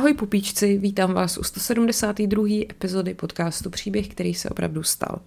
[0.00, 2.44] Ahoj pupíčci, vítám vás u 172.
[2.70, 5.20] epizody podcastu Příběh, který se opravdu stal.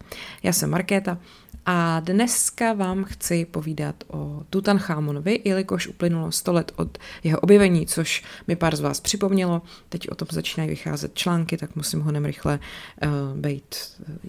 [0.44, 1.18] Já jsem Markéta
[1.66, 8.24] a dneska vám chci povídat o Tutanchamonovi, jelikož uplynulo 100 let od jeho objevení, což
[8.48, 9.62] mi pár z vás připomnělo.
[9.90, 12.60] Teď o tom začínají vycházet články, tak musím ho rychle
[13.04, 13.76] uh, být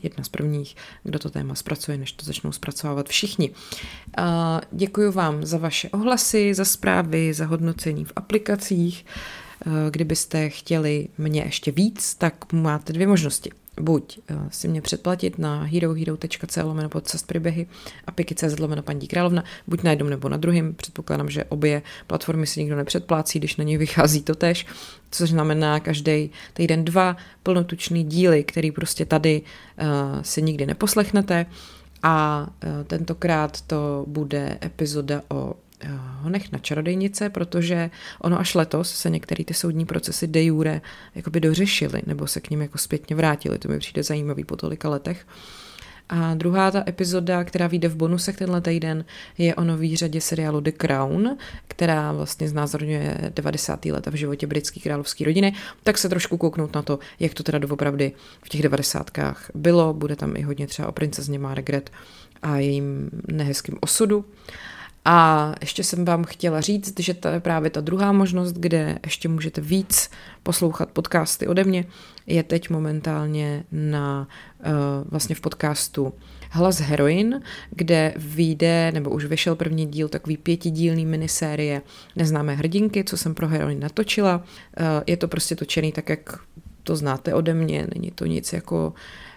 [0.02, 3.50] jedna z prvních, kdo to téma zpracuje, než to začnou zpracovávat všichni.
[3.50, 4.24] Uh,
[4.72, 9.06] děkuji vám za vaše ohlasy, za zprávy, za hodnocení v aplikacích.
[9.08, 9.43] Uh,
[9.90, 15.62] kdybyste chtěli mě ještě víc, tak máte dvě možnosti buď uh, si mě předplatit na
[15.62, 17.66] herohero.co lomeno podcast příběhy
[18.06, 20.74] a piky.cz lomeno paní královna, buď na jednom nebo na druhém.
[20.74, 24.66] Předpokládám, že obě platformy si nikdo nepředplácí, když na ně vychází to tež,
[25.10, 31.46] což znamená každý týden dva plnotučný díly, který prostě tady uh, si nikdy neposlechnete.
[32.06, 32.46] A
[32.86, 35.54] tentokrát to bude epizoda o
[36.20, 40.80] honech na čarodejnice, protože ono až letos se některé ty soudní procesy de jure
[41.14, 43.58] jakoby dořešily, nebo se k ním jako zpětně vrátily.
[43.58, 45.26] To mi přijde zajímavý po tolika letech.
[46.08, 49.04] A druhá ta epizoda, která vyjde v bonusech tenhle týden,
[49.38, 51.36] je o nový řadě seriálu The Crown,
[51.68, 53.84] která vlastně znázorňuje 90.
[53.84, 55.54] leta v životě britské královské rodiny.
[55.82, 59.10] Tak se trošku kouknout na to, jak to teda doopravdy v těch 90.
[59.54, 59.94] bylo.
[59.94, 61.90] Bude tam i hodně třeba o princezně Margaret
[62.42, 64.24] a jejím nehezkým osudu.
[65.04, 69.28] A ještě jsem vám chtěla říct, že to je právě ta druhá možnost, kde ještě
[69.28, 70.10] můžete víc
[70.42, 71.84] poslouchat podcasty ode mě,
[72.26, 74.28] je teď momentálně na
[74.66, 74.72] uh,
[75.10, 76.14] vlastně v podcastu
[76.50, 81.82] Hlas heroin, kde vyjde, nebo už vyšel první díl, takový pětidílný minisérie
[82.16, 84.36] Neznámé hrdinky, co jsem pro heroin natočila.
[84.36, 86.38] Uh, je to prostě točený tak, jak
[86.82, 88.92] to znáte ode mě, není to nic jako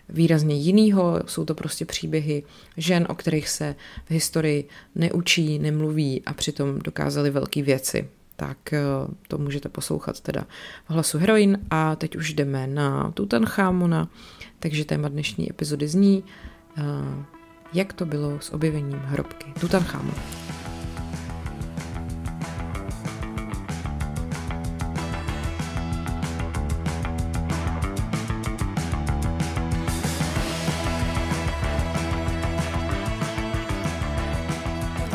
[0.10, 1.20] výrazně jinýho.
[1.26, 2.44] Jsou to prostě příběhy
[2.78, 8.10] žen, o kterých se v historii neučí, nemluví a přitom dokázali velké věci.
[8.36, 8.82] Tak eh,
[9.28, 10.42] to můžete poslouchat teda
[10.86, 14.10] v hlasu heroin a teď už jdeme na Tutanchamona,
[14.60, 16.24] takže téma dnešní epizody zní,
[16.78, 16.82] eh,
[17.74, 20.57] jak to bylo s objevením hrobky Tutanchamona.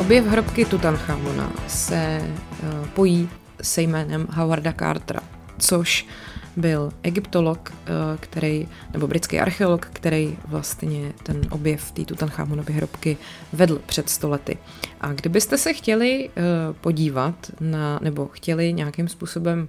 [0.03, 2.21] Objev hrobky Tutanchamona se
[2.63, 3.29] uh, pojí
[3.61, 5.19] se jménem Howarda Cartera,
[5.57, 6.07] což
[6.55, 7.75] byl egyptolog, uh,
[8.19, 13.17] který, nebo britský archeolog, který vlastně ten objev té Tutanchamonovy hrobky
[13.53, 14.57] vedl před stolety.
[15.01, 19.67] A kdybyste se chtěli uh, podívat na, nebo chtěli nějakým způsobem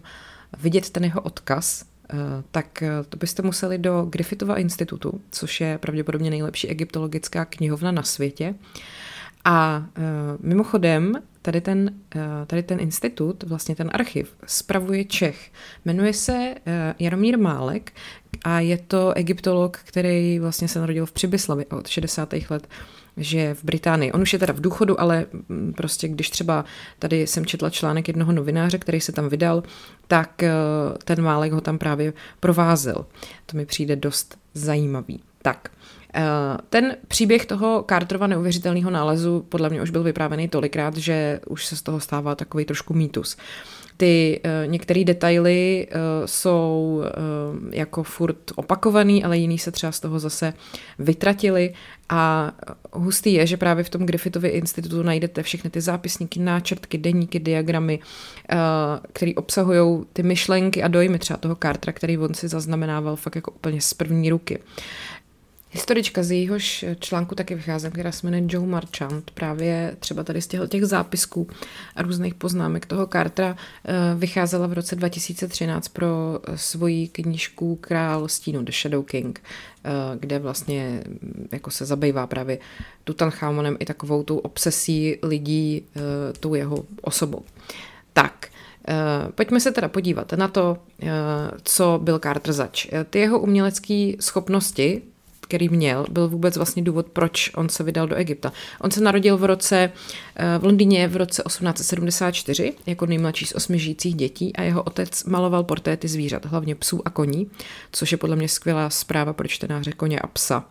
[0.58, 1.84] vidět ten jeho odkaz,
[2.50, 8.54] tak to byste museli do Griffithova institutu, což je pravděpodobně nejlepší egyptologická knihovna na světě.
[9.44, 10.04] A uh,
[10.40, 15.50] mimochodem, tady ten, uh, tady ten institut, vlastně ten archiv, spravuje Čech.
[15.84, 17.92] Jmenuje se uh, Jaromír Málek
[18.44, 22.34] a je to egyptolog, který vlastně se narodil v Přibyslavi od 60.
[22.50, 22.68] let
[23.16, 24.12] že v Británii.
[24.12, 26.64] On už je teda v důchodu, ale mm, prostě když třeba
[26.98, 29.62] tady jsem četla článek jednoho novináře, který se tam vydal,
[30.06, 30.42] tak
[31.04, 33.06] ten Málek ho tam právě provázel.
[33.46, 35.22] To mi přijde dost zajímavý.
[35.42, 35.70] Tak,
[36.68, 41.76] ten příběh toho Carterova neuvěřitelného nálezu podle mě už byl vyprávěný tolikrát, že už se
[41.76, 43.36] z toho stává takový trošku mýtus.
[43.96, 47.02] Ty uh, některé detaily uh, jsou
[47.70, 50.52] jako furt opakovaný, ale jiný se třeba z toho zase
[50.98, 51.74] vytratili
[52.08, 52.52] a
[52.92, 57.98] hustý je, že právě v tom Griffithově institutu najdete všechny ty zápisníky, náčrtky, deníky, diagramy,
[59.12, 63.50] které obsahují ty myšlenky a dojmy třeba toho Cartera, který on si zaznamenával fakt jako
[63.50, 64.58] úplně z první ruky.
[65.74, 70.46] Historička z jejíhož článku taky vycházím, která se jmenuje Joe Marchant, právě třeba tady z
[70.46, 71.48] těch, těch zápisků
[71.96, 78.62] a různých poznámek toho Cartera eh, vycházela v roce 2013 pro svoji knížku Král stínu
[78.62, 79.42] The Shadow King,
[79.84, 79.90] eh,
[80.20, 82.58] kde vlastně mm, jako se zabývá právě
[83.04, 86.00] Tutanchamonem i takovou tou obsesí lidí eh,
[86.40, 87.42] tou jeho osobou.
[88.12, 88.48] Tak,
[89.34, 90.78] pojďme se teda podívat na to,
[91.62, 92.86] co byl Carter zač.
[93.10, 95.02] Ty jeho umělecké schopnosti
[95.44, 98.52] který měl, byl vůbec vlastně důvod, proč on se vydal do Egypta.
[98.80, 99.92] On se narodil v roce
[100.58, 105.64] v Londýně v roce 1874 jako nejmladší z osmi žijících dětí a jeho otec maloval
[105.64, 107.50] portréty zvířat, hlavně psů a koní,
[107.92, 110.64] což je podle mě skvělá zpráva pro čtenáře koně a psa.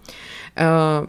[0.58, 0.64] Eh,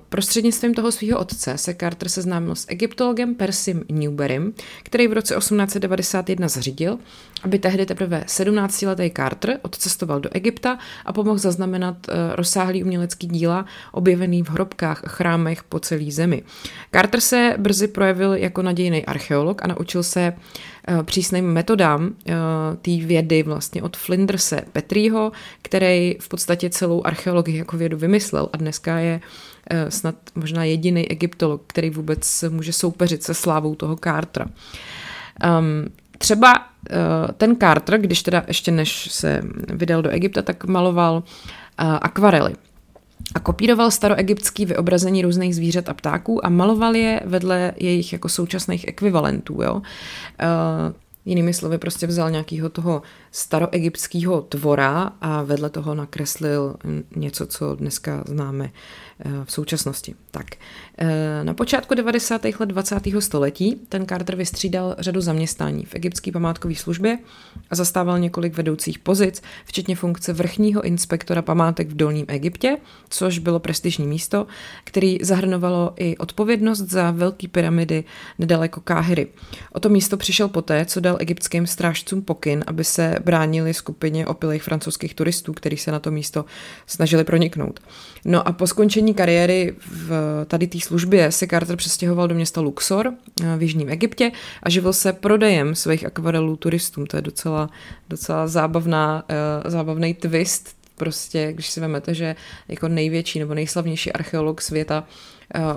[0.08, 6.48] prostřednictvím toho svého otce se Carter seznámil s egyptologem Persim Newberrym, který v roce 1891
[6.48, 6.98] zařídil,
[7.42, 13.44] aby tehdy teprve 17-letý Carter odcestoval do Egypta a pomohl zaznamenat eh, rozsáhlý umělecký díla
[13.44, 16.42] díla objevený v hrobkách a chrámech po celé zemi.
[16.90, 20.32] Carter se brzy projevil jako nadějný archeolog a naučil se
[20.88, 22.12] uh, přísným metodám uh,
[22.82, 25.32] té vědy vlastně od Flinderse Petrýho,
[25.62, 31.10] který v podstatě celou archeologii jako vědu vymyslel a dneska je uh, snad možná jediný
[31.10, 34.46] egyptolog, který vůbec může soupeřit se slávou toho Cartera.
[34.46, 36.96] Um, třeba uh,
[37.36, 39.42] ten Carter, když teda ještě než se
[39.72, 41.22] vydal do Egypta, tak maloval uh,
[42.00, 42.54] akvarely.
[43.34, 48.88] A kopíroval staroegyptský vyobrazení různých zvířat a ptáků a maloval je vedle jejich jako současných
[48.88, 49.62] ekvivalentů.
[49.62, 49.74] Jo?
[49.74, 49.82] Uh,
[51.24, 53.02] jinými slovy prostě vzal nějakého toho
[53.34, 56.76] staroegyptského tvora a vedle toho nakreslil
[57.16, 58.70] něco, co dneska známe
[59.20, 60.14] eh, v současnosti.
[60.30, 60.46] Tak,
[60.98, 62.44] eh, na počátku 90.
[62.60, 63.20] let 20.
[63.20, 67.18] století ten Carter vystřídal řadu zaměstnání v egyptské památkové službě
[67.70, 72.76] a zastával několik vedoucích pozic, včetně funkce vrchního inspektora památek v Dolním Egyptě,
[73.08, 74.46] což bylo prestižní místo,
[74.84, 78.04] který zahrnovalo i odpovědnost za velké pyramidy
[78.38, 79.26] nedaleko Káhyry.
[79.72, 84.62] O to místo přišel poté, co dal egyptským strážcům pokyn, aby se bránili skupině opilých
[84.62, 86.44] francouzských turistů, kteří se na to místo
[86.86, 87.80] snažili proniknout.
[88.24, 93.12] No a po skončení kariéry v tady té službě se Carter přestěhoval do města Luxor
[93.42, 94.32] eh, v Jižním Egyptě
[94.62, 97.06] a živil se prodejem svých akvarelů turistům.
[97.06, 97.70] To je docela,
[98.08, 99.24] docela zábavná,
[99.64, 102.36] uh, zábavný twist prostě, když si vezmete, že
[102.68, 105.04] jako největší nebo nejslavnější archeolog světa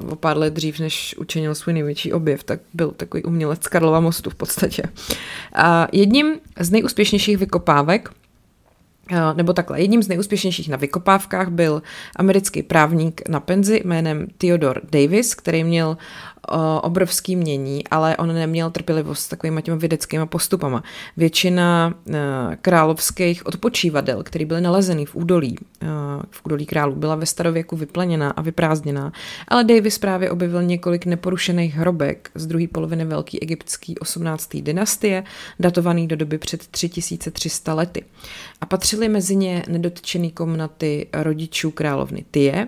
[0.10, 4.30] o pár let dřív, než učinil svůj největší objev, tak byl takový umělec Karlova mostu
[4.30, 4.84] v podstatě.
[5.54, 8.10] A jedním z nejúspěšnějších vykopávek
[9.33, 11.81] nebo takhle, jedním z nejúspěšnějších na vykopávkách byl
[12.15, 15.98] americký právník na penzi jménem Theodore Davis, který měl
[16.81, 20.83] obrovský mění, ale on neměl trpělivost s takovými těmi vědeckými postupama.
[21.18, 25.57] Většina e, královských odpočívadel, které byly nalezeny v údolí,
[26.30, 29.12] v údolí králů, byla ve starověku vypleněná a vyprázdněná,
[29.48, 34.50] ale Davis právě objevil několik neporušených hrobek z druhé poloviny velké egyptské 18.
[34.56, 35.24] dynastie,
[35.59, 38.04] datovaný do doby před 3300 lety.
[38.62, 38.65] A
[38.98, 42.68] patřily mezi ně nedotčený komnaty rodičů královny Tie, e,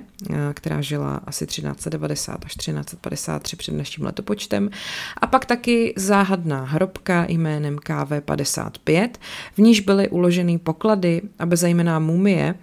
[0.54, 4.70] která žila asi 1390 až 1353 před naším letopočtem.
[5.18, 9.10] A pak taky záhadná hrobka jménem KV55,
[9.54, 12.56] v níž byly uloženy poklady a bezejmená mumie,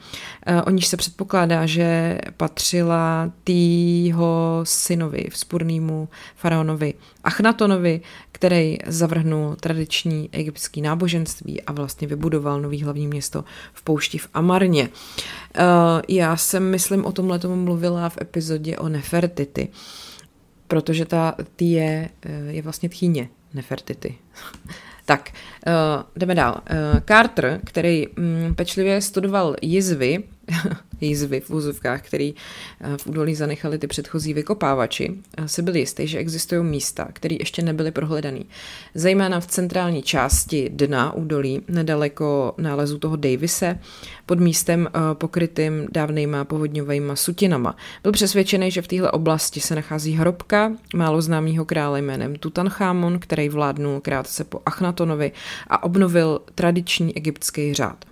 [0.46, 6.94] eh, o níž se předpokládá, že patřila týho synovi, vzpůrnému faraonovi
[7.26, 8.00] Achnatonovi,
[8.32, 14.88] který zavrhnul tradiční egyptský náboženství a vlastně vybudoval nový hlavní město v poušti v Amarně.
[15.54, 15.62] Eh,
[16.08, 19.68] já jsem, myslím, o tomhle tomu mluvila v epizodě o Nefertity
[20.68, 24.14] protože ta je, eh, je vlastně tchýně Nefertity.
[25.04, 25.30] tak,
[25.66, 26.60] uh, jdeme dál.
[27.08, 30.24] Carter, který um, pečlivě studoval jizvy,
[31.00, 36.06] jizvy v úzovkách, který uh, v údolí zanechali ty předchozí vykopávači, uh, se byl jistý,
[36.06, 38.46] že existují místa, které ještě nebyly prohledaný.
[38.94, 43.78] Zejména v centrální části dna údolí, nedaleko nálezu toho Davise,
[44.26, 47.76] pod místem uh, pokrytým dávnejma povodňovými sutinama.
[48.02, 53.48] Byl přesvědčený, že v téhle oblasti se nachází hrobka málo známého krále jménem Tutanchamon, který
[53.48, 55.32] vládnul krátce po Achnatonovi
[55.68, 58.04] a obnovil tradiční egyptský řád.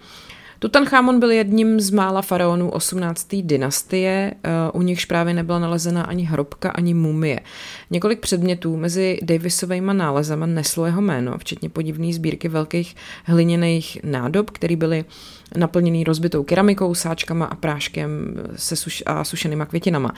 [0.65, 3.43] Tutanchamon byl jedním z mála faraonů 18.
[3.43, 7.41] dynastie, eh, u nichž právě nebyla nalezena ani hrobka, ani mumie.
[7.91, 14.77] Několik předmětů mezi Davisovými nálezama neslo jeho jméno, včetně podivné sbírky velkých hliněných nádob, které
[14.77, 15.05] byly
[15.57, 18.11] naplněný rozbitou keramikou, sáčkama a práškem
[18.57, 20.13] se suš- a sušenýma květinama.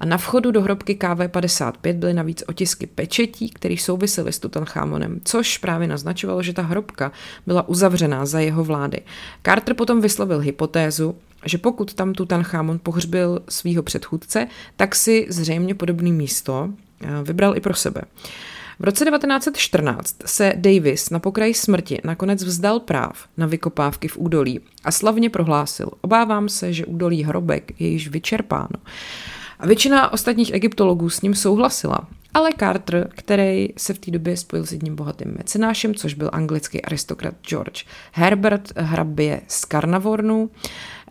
[0.00, 5.58] A na vchodu do hrobky KV55 byly navíc otisky pečetí, které souvisely s Tutanchamonem, což
[5.58, 7.12] právě naznačovalo, že ta hrobka
[7.46, 9.00] byla uzavřená za jeho vlády.
[9.42, 11.14] Carter potom vyslovil hypotézu,
[11.44, 16.68] že pokud tam Tutanchamon pohřbil svého předchůdce, tak si zřejmě podobné místo
[17.02, 18.02] eh, vybral i pro sebe.
[18.80, 24.60] V roce 1914 se Davis na pokraji smrti nakonec vzdal práv na vykopávky v údolí
[24.84, 28.76] a slavně prohlásil, obávám se, že údolí hrobek je již vyčerpáno.
[29.58, 32.08] A většina ostatních egyptologů s ním souhlasila.
[32.34, 36.82] Ale Carter, který se v té době spojil s jedním bohatým mecenášem, což byl anglický
[36.82, 40.50] aristokrat George Herbert, hrabě z Carnavornu,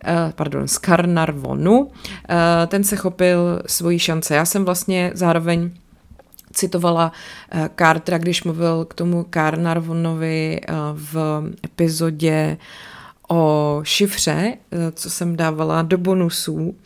[0.04, 1.90] eh, pardon, z Carnarvonu,
[2.28, 4.34] eh, ten se chopil svojí šance.
[4.34, 5.70] Já jsem vlastně zároveň
[6.60, 7.12] citovala
[7.50, 12.56] eh, Cartera, když mluvil k tomu Carnarvonovi eh, v epizodě
[13.28, 16.76] o šifře, eh, co jsem dávala do bonusů.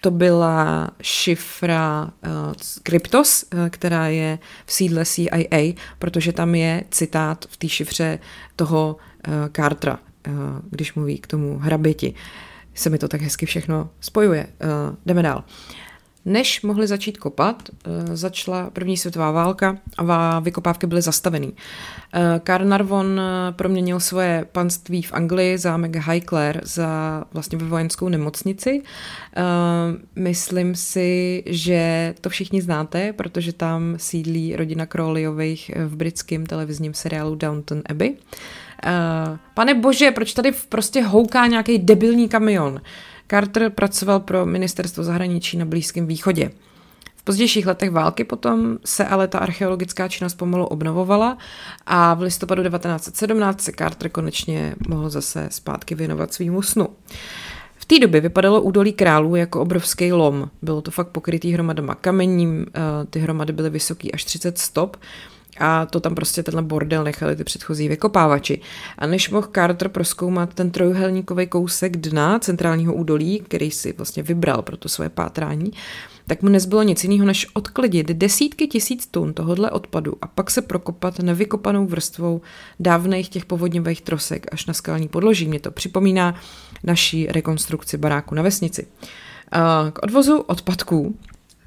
[0.00, 2.10] To byla šifra
[2.86, 8.18] Cryptos, která je v sídle CIA, protože tam je citát v té šifře
[8.56, 8.96] toho
[9.56, 9.98] Cartera,
[10.70, 12.14] když mluví k tomu hraběti.
[12.74, 14.46] se mi to tak hezky všechno spojuje.
[15.06, 15.44] Jdeme dál.
[16.24, 21.48] Než mohli začít kopat, uh, začala první světová válka a vykopávky byly zastavený.
[21.48, 21.54] Uh,
[22.46, 28.82] Carnarvon proměnil svoje panství v Anglii, zámek Highclere, za vlastně ve vojenskou nemocnici.
[30.16, 37.34] Myslím si, že to všichni znáte, protože tam sídlí rodina Crowleyových v britském televizním seriálu
[37.34, 38.16] Downton Abbey.
[39.54, 42.80] Pane bože, proč tady prostě houká nějaký debilní kamion?
[43.30, 46.50] Carter pracoval pro ministerstvo zahraničí na Blízkém východě.
[47.16, 51.38] V pozdějších letech války potom se ale ta archeologická činnost pomalu obnovovala
[51.86, 56.88] a v listopadu 1917 se Carter konečně mohl zase zpátky věnovat svýmu snu.
[57.76, 60.50] V té době vypadalo údolí králů jako obrovský lom.
[60.62, 64.96] Bylo to fakt pokrytý hromadama kamením, eh, ty hromady byly vysoký až 30 stop
[65.60, 68.60] a to tam prostě tenhle bordel nechali ty předchozí vykopávači.
[68.98, 74.62] A než mohl Carter proskoumat ten trojuhelníkový kousek dna centrálního údolí, který si vlastně vybral
[74.62, 75.72] pro to svoje pátrání,
[76.26, 80.62] tak mu nezbylo nic jiného, než odklidit desítky tisíc tun tohohle odpadu a pak se
[80.62, 82.40] prokopat nevykopanou vrstvou
[82.80, 85.48] dávných těch povodňových trosek až na skalní podloží.
[85.48, 86.34] Mě to připomíná
[86.82, 88.86] naší rekonstrukci baráku na vesnici.
[89.92, 91.16] K odvozu odpadků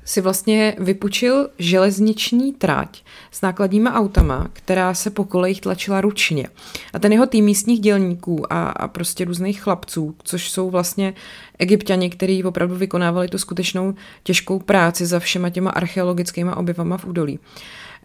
[0.07, 6.47] si vlastně vypučil železniční trať s nákladníma autama, která se po kolejích tlačila ručně.
[6.93, 11.13] A ten jeho tým místních dělníků a, a prostě různých chlapců, což jsou vlastně
[11.59, 17.39] egyptiani, kteří opravdu vykonávali tu skutečnou těžkou práci za všema těma archeologickými objevama v údolí.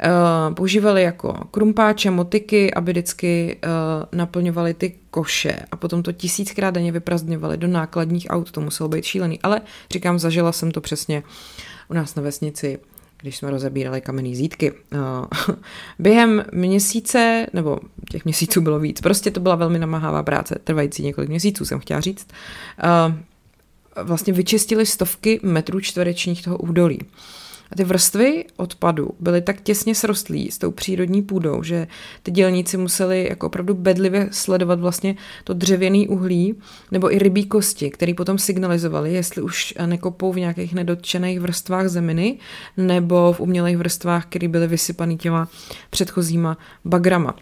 [0.05, 6.75] Uh, používali jako krumpáče, motiky, aby vždycky uh, naplňovali ty koše a potom to tisíckrát
[6.75, 11.19] denně vyprazdňovali do nákladních aut, to muselo být šílený, ale říkám, zažila jsem to přesně
[11.19, 11.25] uh,
[11.93, 12.79] u nás na vesnici,
[13.21, 14.73] když jsme rozebírali kamenný zítky.
[14.93, 14.97] Eh,
[15.99, 17.81] během měsíce, nebo
[18.11, 22.01] těch měsíců bylo víc, prostě to byla velmi namáhavá práce, trvající několik měsíců, jsem chtěla
[22.01, 22.27] říct.
[22.79, 27.01] Eh, vlastně vyčistili stovky metrů čtverečních toho údolí.
[27.73, 31.87] A ty vrstvy odpadu byly tak těsně srostlí s tou přírodní půdou, že
[32.23, 36.55] ty dělníci museli jako opravdu bedlivě sledovat vlastně to dřevěný uhlí
[36.91, 42.39] nebo i rybí kosti, které potom signalizovali, jestli už nekopou v nějakých nedotčených vrstvách zeminy
[42.77, 45.49] nebo v umělých vrstvách, které byly vysypané těma
[45.91, 47.37] předchozíma bagrama.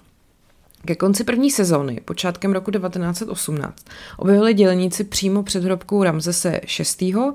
[0.84, 3.84] Ke konci první sezóny, počátkem roku 1918,
[4.16, 6.60] objevili dělníci přímo před hrobkou Ramzese
[7.00, 7.32] VI., uh,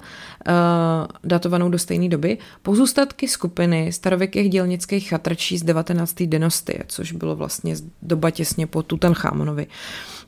[1.23, 6.15] datovanou do stejné doby, pozůstatky skupiny starověkých dělnických chatrčí z 19.
[6.15, 9.67] dynastie, což bylo vlastně doba těsně po Tutanchamonovi.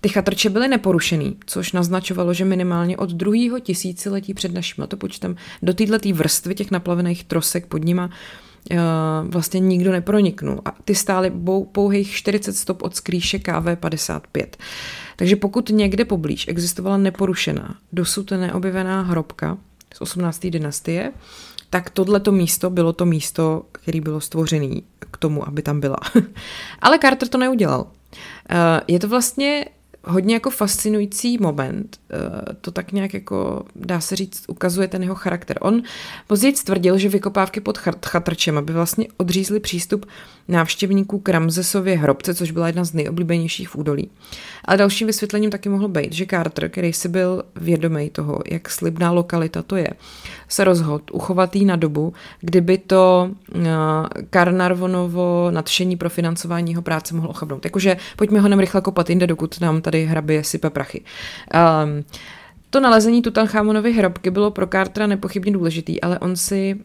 [0.01, 5.74] Ty chatrče byly neporušený, což naznačovalo, že minimálně od druhého tisíciletí před naším letopočtem do
[5.74, 8.47] této vrstvy těch naplavených trosek pod nima Eh,
[9.24, 10.62] vlastně nikdo neproniknul.
[10.65, 11.31] A ty stály
[11.71, 14.45] pouhých 40 stop od skrýše KV55.
[15.15, 19.57] Takže pokud někde poblíž existovala neporušená, dosud neobjevená hrobka
[19.93, 20.47] z 18.
[20.47, 21.12] dynastie,
[21.69, 25.97] tak tohleto místo bylo to místo, které bylo stvořené k tomu, aby tam byla.
[26.81, 27.88] Ale Carter to neudělal.
[28.50, 29.65] Eh, je to vlastně
[30.08, 32.00] hodně jako fascinující moment.
[32.12, 35.58] Eh, to tak nějak jako, dá se říct, ukazuje ten jeho charakter.
[35.62, 35.82] On
[36.28, 40.06] později tvrdil, že vykopávky pod chatrčem, aby vlastně odřízli přístup
[40.48, 44.10] návštěvníků k Ramzesově hrobce, což byla jedna z nejoblíbenějších v údolí.
[44.66, 49.12] Ale dalším vysvětlením taky mohlo být, že Carter, který si byl vědomý toho, jak slibná
[49.12, 49.88] lokalita to je,
[50.48, 53.64] se rozhodl uchovat jí na dobu, kdyby to uh,
[54.30, 57.66] Karnarvonovo nadšení pro financování jeho práce mohlo ochabnout.
[57.66, 61.01] Jakože pojďme ho nem rychle kopat jinde, dokud nám tady hrabě sype prachy.
[61.54, 62.04] Um,
[62.70, 66.80] to nalezení Tutanchamonovy hrobky bylo pro Cartera nepochybně důležitý, ale on si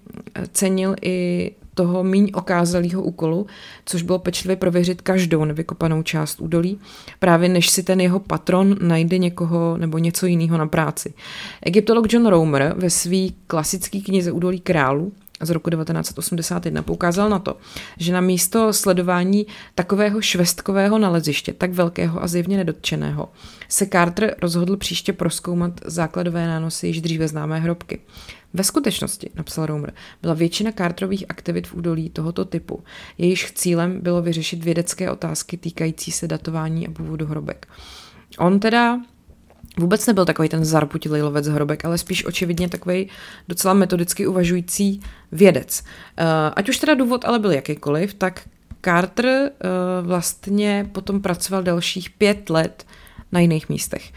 [0.53, 3.47] cenil i toho míň okázalého úkolu,
[3.85, 6.79] což bylo pečlivě prověřit každou nevykopanou část údolí,
[7.19, 11.15] právě než si ten jeho patron najde někoho nebo něco jiného na práci.
[11.63, 15.13] Egyptolog John Romer ve své klasické knize Údolí králů
[15.47, 17.57] z roku 1981 poukázal na to,
[17.99, 23.29] že na místo sledování takového švestkového naleziště, tak velkého a zjevně nedotčeného,
[23.69, 28.01] se Carter rozhodl příště proskoumat základové nánosy již dříve známé hrobky.
[28.55, 32.85] Ve skutečnosti, napsal Romer, byla většina Carterových aktivit v údolí tohoto typu.
[33.19, 37.69] Jejíž cílem bylo vyřešit vědecké otázky týkající se datování a původu hrobek.
[38.39, 39.01] On teda
[39.79, 43.09] vůbec nebyl takový ten zarputilý lovec hrobek, ale spíš očividně takový
[43.49, 45.01] docela metodicky uvažující
[45.33, 45.85] vědec.
[46.17, 46.25] Eh,
[46.57, 48.49] ať už teda důvod ale byl jakýkoliv, tak
[48.85, 49.51] Carter eh,
[50.03, 52.87] vlastně potom pracoval dalších pět let
[53.33, 54.13] na jiných místech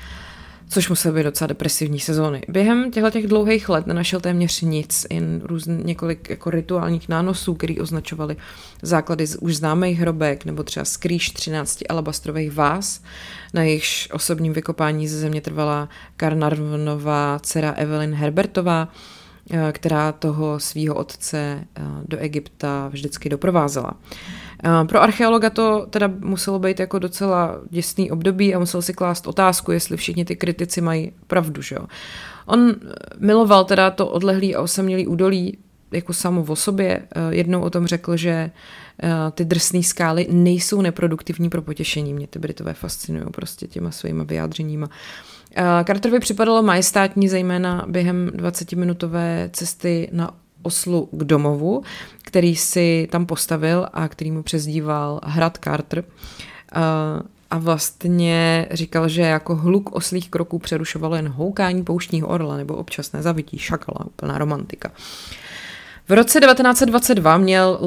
[0.75, 2.41] což musely být docela depresivní sezóny.
[2.50, 7.79] Během těchto těch dlouhých let nenašel téměř nic, jen různý, několik jako rituálních nánosů, který
[7.79, 8.36] označovali
[8.82, 13.01] základy z už známých hrobek, nebo třeba skrýš 13 alabastrových vás,
[13.53, 18.88] na jejichž osobním vykopání ze země trvala Karnarvnová dcera Evelyn Herbertová,
[19.51, 21.38] eh, která toho svého otce
[21.75, 23.94] eh, do Egypta vždycky doprovázela.
[24.88, 29.72] Pro archeologa to teda muselo být jako docela děsný období a musel si klást otázku,
[29.72, 31.88] jestli všichni ty kritici mají pravdu, že jo.
[32.45, 32.75] On
[33.19, 35.57] miloval teda to odlehlý a osamělý údolí
[35.91, 37.01] jako samo o sobě.
[37.29, 38.51] Jednou o tom řekl, že
[39.31, 42.13] ty drsné skály nejsou neproduktivní pro potěšení.
[42.13, 44.89] Mě ty Britové fascinují prostě těma svýma vyjádřeníma.
[45.88, 50.31] Carterovi připadalo majestátní, zejména během 20-minutové cesty na
[50.65, 51.84] Oslu k domovu,
[52.22, 56.03] který si tam postavil a který mu přezdíval Hrad Carter.
[57.51, 63.22] A vlastně říkal, že jako hluk oslých kroků přerušovalo jen houkání pouštního orla nebo občasné
[63.22, 64.91] zavití šakala, úplná romantika.
[66.10, 67.79] V roce 1922 měl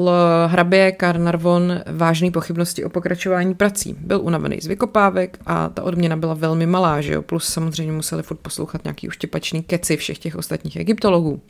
[0.47, 3.95] hrabě Carnarvon vážné pochybnosti o pokračování prací.
[3.99, 7.21] Byl unavený z vykopávek a ta odměna byla velmi malá, že jo?
[7.21, 11.41] plus samozřejmě museli furt poslouchat nějaký uštěpačný keci všech těch ostatních egyptologů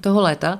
[0.00, 0.58] toho léta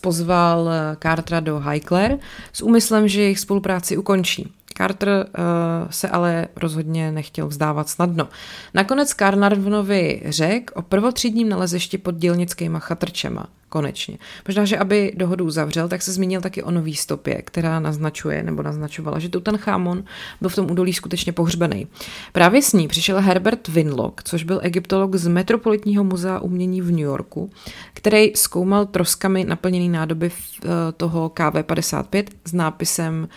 [0.00, 0.70] pozval
[1.02, 2.18] Cartera do Highclere
[2.52, 4.52] s úmyslem, že jejich spolupráci ukončí.
[4.76, 8.28] Carter uh, se ale rozhodně nechtěl vzdávat snadno.
[8.74, 13.46] Nakonec Carnarvonovi řekl o prvotřídním nalezešti pod dělnickýma chatrčema.
[13.70, 14.18] Konečně.
[14.48, 18.62] Možná, že aby dohodu uzavřel, tak se zmínil taky o nový stopě, která naznačuje nebo
[18.62, 20.04] naznačovala, že Tutanchamon
[20.40, 21.86] byl v tom údolí skutečně pohřbený.
[22.32, 26.98] Právě s ní přišel Herbert Winlock, což byl egyptolog z Metropolitního muzea umění v New
[26.98, 27.50] Yorku,
[27.94, 33.28] který zkoumal troskami naplněný nádoby eh, toho KV-55 s nápisem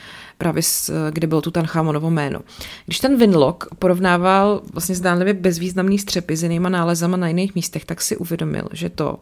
[0.43, 2.39] právě s, kde bylo Tutanchamonovo jméno.
[2.85, 8.01] Když ten Winlock porovnával vlastně zdánlivě bezvýznamný střepy s jinýma nálezama na jiných místech, tak
[8.01, 9.19] si uvědomil, že to,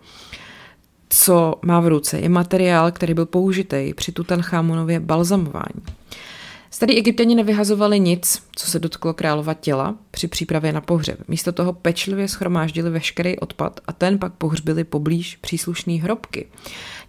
[1.10, 5.82] co má v ruce, je materiál, který byl použitý při Tutanchamonově balzamování.
[6.74, 11.20] Starý egyptěni nevyhazovali nic, co se dotklo králova těla při přípravě na pohřeb.
[11.28, 16.48] Místo toho pečlivě schromáždili veškerý odpad a ten pak pohřbili poblíž příslušné hrobky.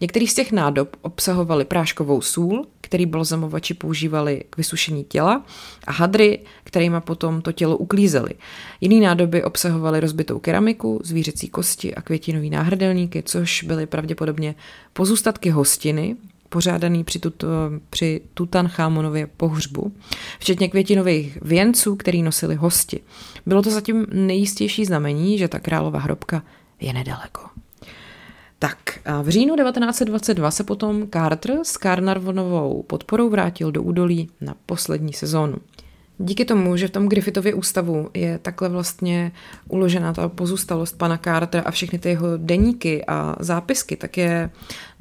[0.01, 5.45] Některý z těch nádob obsahovali práškovou sůl, který balzamovači používali k vysušení těla
[5.87, 8.31] a hadry, kterými potom to tělo uklízeli.
[8.81, 14.55] Jiný nádoby obsahovaly rozbitou keramiku, zvířecí kosti a květinový náhrdelníky, což byly pravděpodobně
[14.93, 16.17] pozůstatky hostiny,
[16.53, 17.47] pořádaný při, tuto,
[17.91, 19.93] při Tutanchamonově pohřbu,
[20.39, 23.01] včetně květinových věnců, který nosili hosti.
[23.47, 26.43] Bylo to zatím nejistější znamení, že ta králová hrobka
[26.81, 27.41] je nedaleko.
[28.59, 28.79] Tak,
[29.23, 35.57] v říjnu 1922 se potom Carter s Carnarvonovou podporou vrátil do údolí na poslední sezónu.
[36.25, 39.33] Díky tomu, že v tom Griffithově ústavu je takhle vlastně
[39.69, 44.51] uložena ta pozůstalost pana Cartera a všechny ty jeho deníky a zápisky, tak je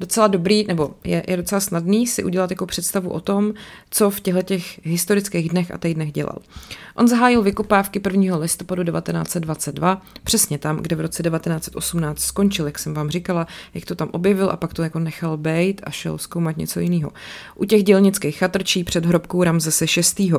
[0.00, 3.54] docela dobrý, nebo je, je docela snadný si udělat jako představu o tom,
[3.90, 6.38] co v těchto těch historických dnech a týdnech dělal.
[6.94, 8.36] On zahájil vykopávky 1.
[8.36, 13.94] listopadu 1922, přesně tam, kde v roce 1918 skončil, jak jsem vám říkala, jak to
[13.94, 17.12] tam objevil a pak to jako nechal bejt a šel zkoumat něco jiného.
[17.54, 19.84] U těch dělnických chatrčí před hrobkou Ramzese
[20.18, 20.32] VI.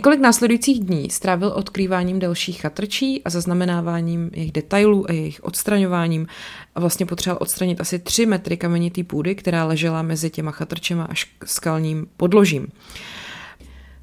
[0.00, 6.26] Několik následujících dní strávil odkrýváním dalších chatrčí a zaznamenáváním jejich detailů a jejich odstraňováním
[6.74, 11.14] a vlastně potřeboval odstranit asi 3 metry kamenitý půdy, která ležela mezi těma chatrčema a
[11.44, 12.68] skalním podložím.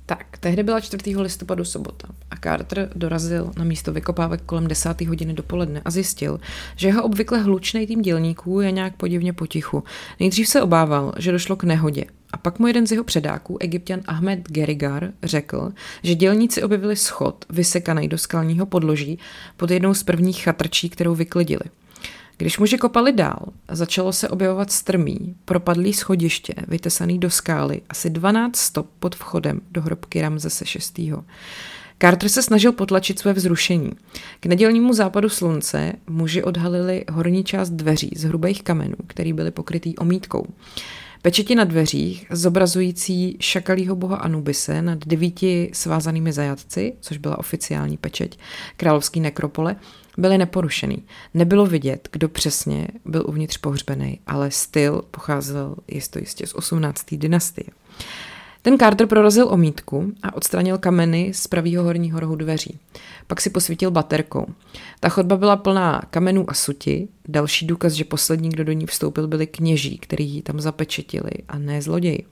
[0.06, 1.18] Tak, tehdy byla 4.
[1.18, 5.02] listopadu sobota a Carter dorazil na místo vykopávek kolem 10.
[5.02, 6.40] hodiny dopoledne a zjistil,
[6.76, 9.84] že jeho obvykle hlučný tým dělníků je nějak podivně potichu.
[10.20, 14.02] Nejdřív se obával, že došlo k nehodě a pak mu jeden z jeho předáků, egyptian
[14.06, 15.72] Ahmed Gerigar, řekl,
[16.04, 19.20] že dělníci objevili schod vysekaný do skalního podloží
[19.58, 21.64] pod jednou z prvních chatrčí, kterou vyklidili.
[22.38, 28.56] Když muži kopali dál, začalo se objevovat strmý, propadlý schodiště, vytesaný do skály, asi 12
[28.56, 30.66] stop pod vchodem do hrobky Ramzese
[30.98, 31.14] VI.
[32.02, 33.92] Carter se snažil potlačit své vzrušení.
[34.40, 39.96] K nedělnímu západu slunce muži odhalili horní část dveří z hrubých kamenů, který byly pokrytý
[39.98, 40.46] omítkou.
[41.22, 48.40] Pečeti na dveřích, zobrazující šakalího boha Anubise nad devíti svázanými zajatci, což byla oficiální pečeť
[48.78, 49.76] královský nekropole,
[50.18, 51.04] byly neporušený.
[51.34, 57.06] Nebylo vidět, kdo přesně byl uvnitř pohřbený, ale styl pocházel jistě z 18.
[57.12, 57.68] dynastie.
[58.68, 62.80] Ten Carter prorazil omítku a odstranil kameny z pravého horního rohu dveří.
[63.28, 64.46] Pak si posvítil baterkou.
[65.00, 67.08] Ta chodba byla plná kamenů a suti.
[67.28, 71.58] Další důkaz, že poslední, kdo do ní vstoupil, byli kněží, kteří ji tam zapečetili a
[71.58, 72.26] ne zloději.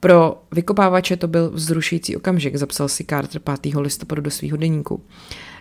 [0.00, 3.74] Pro vykopávače to byl vzrušující okamžik, zapsal si Carter 5.
[3.74, 5.02] listopadu do svého deníku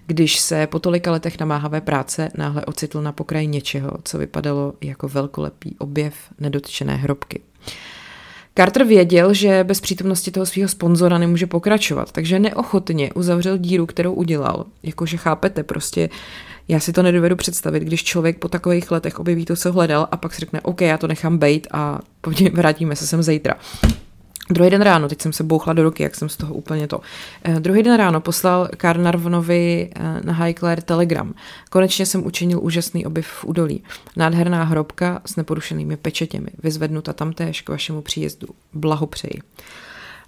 [0.08, 5.08] když se po tolika letech namáhavé práce náhle ocitl na pokraji něčeho, co vypadalo jako
[5.08, 7.42] velkolepý objev nedotčené hrobky.
[8.56, 14.14] Carter věděl, že bez přítomnosti toho svého sponzora nemůže pokračovat, takže neochotně uzavřel díru, kterou
[14.14, 14.66] udělal.
[14.84, 16.10] Jakože chápete, prostě
[16.68, 20.18] já si to nedovedu představit, když člověk po takových letech objeví to, co hledal a
[20.18, 22.00] pak si řekne, OK, já to nechám bejt a
[22.54, 23.54] vrátíme se sem zítra.
[24.50, 26.98] Druhý den ráno, teď jsem se bouchla do ruky, jak jsem z toho úplně to.
[26.98, 31.34] Uh, druhý den ráno poslal Carnarvonovi uh, na Highclere telegram.
[31.70, 33.84] Konečně jsem učinil úžasný objev v údolí.
[34.16, 38.48] Nádherná hrobka s neporušenými pečetěmi, vyzvednuta tamtéž k vašemu příjezdu.
[38.74, 39.42] Blahopřeji.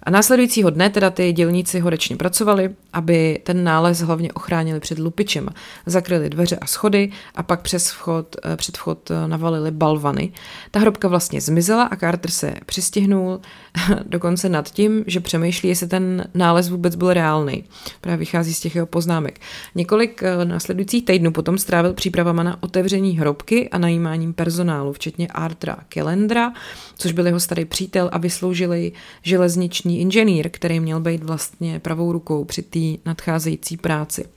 [0.06, 5.48] A následujícího dne teda ty dělníci horečně pracovali, aby ten nález hlavně ochránili před lupičem.
[5.86, 10.32] Zakryli dveře a schody a pak přes vchod, eh, před vchod eh, navalili balvany.
[10.70, 13.40] Ta hrobka vlastně zmizela a Carter se přistihnul
[14.06, 17.64] dokonce nad tím, že přemýšlí, jestli ten nález vůbec byl reálný.
[18.00, 19.40] Právě vychází z těch jeho poznámek.
[19.74, 25.76] Několik eh, následujících týdnů potom strávil přípravama na otevření hrobky a najímáním personálu, včetně Artra
[25.88, 26.52] Kellendra,
[26.96, 32.44] což byl jeho starý přítel a vysloužili železniční inženýr, který měl být vlastně pravou rukou
[32.44, 34.35] při té nadcházející práci.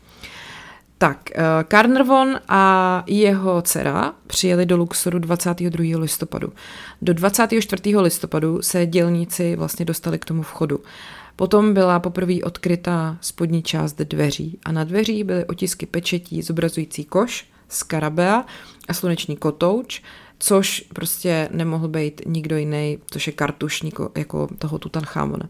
[1.01, 1.29] Tak,
[1.67, 5.99] Carnarvon a jeho dcera přijeli do Luxoru 22.
[5.99, 6.53] listopadu.
[7.01, 7.97] Do 24.
[7.97, 10.79] listopadu se dělníci vlastně dostali k tomu vchodu.
[11.35, 17.45] Potom byla poprvé odkrytá spodní část dveří a na dveří byly otisky pečetí zobrazující koš,
[17.69, 18.45] skarabea
[18.87, 20.01] a sluneční kotouč,
[20.39, 25.49] což prostě nemohl být nikdo jiný, což je kartušník jako toho Tutanchamona.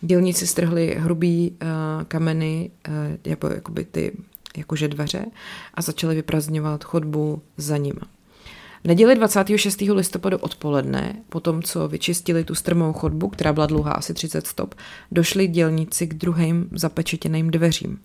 [0.00, 1.68] Dělníci strhli hrubý uh,
[2.04, 4.12] kameny, uh, jako, jakoby ty
[4.56, 5.24] jakože dveře
[5.74, 8.02] a začali vyprazňovat chodbu za nima.
[8.84, 9.80] V neděli 26.
[9.80, 14.74] listopadu odpoledne, po tom, co vyčistili tu strmou chodbu, která byla dlouhá asi 30 stop,
[15.12, 17.98] došli dělníci k druhým zapečetěným dveřím.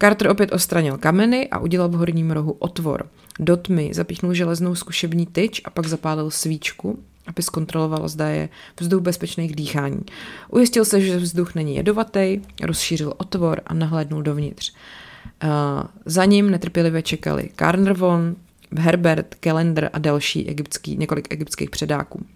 [0.00, 3.08] Carter opět ostranil kameny a udělal v horním rohu otvor.
[3.38, 8.48] Do tmy zapíchnul železnou zkušební tyč a pak zapálil svíčku, aby zkontroloval, zda je
[8.80, 10.00] vzduch bezpečný k dýchání.
[10.48, 14.74] Ujistil se, že vzduch není jedovatý, rozšířil otvor a nahlédnul dovnitř.
[16.04, 18.36] Za ním netrpělivě čekali Carnarvon,
[18.78, 22.26] Herbert, Kellender a další egyptský, několik egyptských předáků.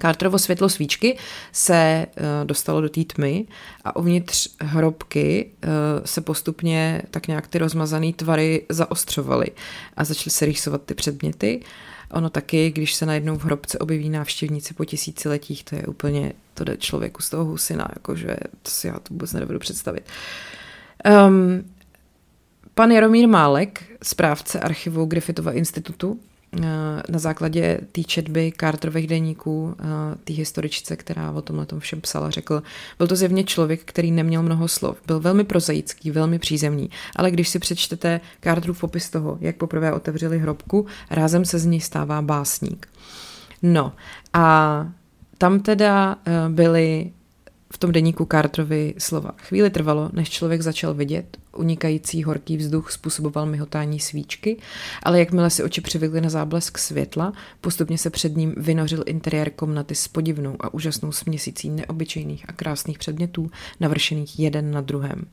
[0.00, 1.16] Carterovo světlo svíčky
[1.52, 3.46] se uh, dostalo do té tmy
[3.84, 5.70] a uvnitř hrobky uh,
[6.04, 9.46] se postupně tak nějak ty rozmazané tvary zaostřovaly
[9.96, 11.60] a začaly se rýsovat ty předměty.
[12.10, 16.64] Ono taky, když se najednou v hrobce objeví návštěvníci po tisíciletích, to je úplně, to
[16.64, 20.04] jde člověku z toho husina, jakože to si já to vůbec nedovedu představit.
[21.26, 21.64] Um,
[22.74, 26.18] pan Jaromír Málek, správce archivu Griffithova institutu,
[26.56, 29.84] Eh, na základě té četby Carterových deníků, eh,
[30.24, 32.62] té historičce, která o tomhle tom všem psala, řekl,
[32.98, 37.48] byl to zjevně člověk, který neměl mnoho slov, byl velmi prozaický, velmi přízemní, ale když
[37.48, 42.88] si přečtete Carterův popis toho, jak poprvé otevřeli hrobku, rázem se z ní stává básník.
[43.62, 43.92] No
[44.32, 44.88] a
[45.38, 47.12] tam teda eh, byly
[47.72, 49.30] v tom deníku Carterovi slova.
[49.36, 54.56] Chvíli trvalo, než člověk začal vidět, unikající horký vzduch způsoboval myhotání svíčky,
[55.02, 59.94] ale jakmile si oči přivykly na záblesk světla, postupně se před ním vynořil interiér komnaty
[59.94, 63.50] s podivnou a úžasnou směsící neobyčejných a krásných předmětů,
[63.80, 65.24] navršených jeden na druhém.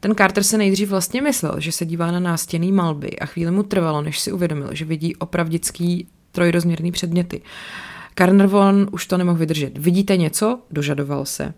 [0.00, 3.62] Ten Carter se nejdřív vlastně myslel, že se dívá na nástěný malby a chvíli mu
[3.62, 7.42] trvalo, než si uvědomil, že vidí opravdický trojrozměrný předměty.
[8.14, 9.78] Carnarvon už to nemohl vydržet.
[9.78, 10.58] Vidíte něco?
[10.70, 11.54] Dožadoval se.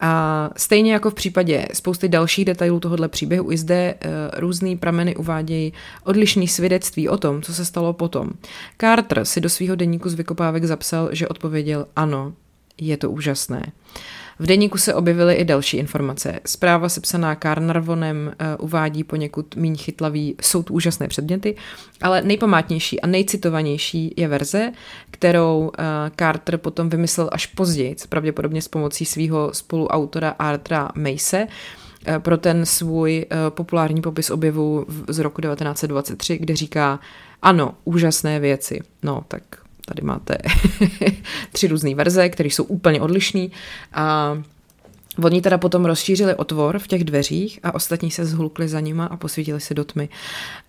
[0.00, 4.10] A stejně jako v případě spousty dalších detailů tohohle příběhu, i zde uh,
[4.40, 5.72] různý prameny uvádějí
[6.04, 8.30] odlišný svědectví o tom, co se stalo potom.
[8.80, 12.32] Carter si do svého deníku z vykopávek zapsal, že odpověděl ano,
[12.80, 13.62] je to úžasné.
[13.66, 13.72] Uh,
[14.40, 16.40] v deníku se objevily i další informace.
[16.46, 21.56] Zpráva sepsaná Carnarvonem eh, uvádí poněkud méně chytlavý, jsou tu úžasné předměty,
[22.02, 24.72] ale nejpamátnější a nejcitovanější je verze,
[25.10, 25.82] kterou eh,
[26.18, 31.46] Carter potom vymyslel až později, pravděpodobně s pomocí svého spoluautora Artra Mace,
[32.06, 37.00] eh, pro ten svůj populární popis objevu z roku 1923, kde říká,
[37.42, 38.80] ano, úžasné věci.
[39.02, 39.42] No, tak
[39.86, 40.38] Tady máte
[41.52, 43.46] tři různé verze, které jsou úplně odlišné.
[43.92, 44.38] A
[45.24, 49.16] Oni teda potom rozšířili otvor v těch dveřích a ostatní se zhlukli za nima a
[49.16, 50.08] posvítili se do tmy.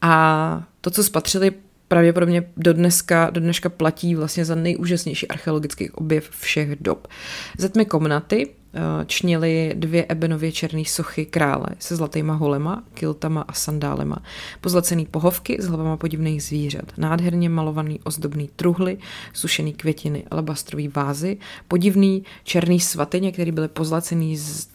[0.01, 1.51] A to, co spatřili,
[1.87, 7.07] pravděpodobně do, dneska, do dneška platí vlastně za nejúžasnější archeologický objev všech dob.
[7.57, 8.49] Ze tmy komnaty
[9.05, 14.17] čnili dvě ebenově černé sochy krále se zlatýma holema, kiltama a sandálema,
[14.61, 18.97] pozlacený pohovky s hlavama podivných zvířat, nádherně malovaný ozdobný truhly,
[19.33, 24.67] sušený květiny, alabastrový vázy, podivný černý svatyně, které byly pozlacený z